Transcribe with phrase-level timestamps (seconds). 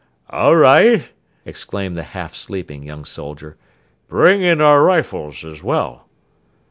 [0.31, 1.11] "All right,"
[1.45, 3.55] exclaimed the half sleeping young soldier,
[4.07, 6.09] "bring in our rifles as well."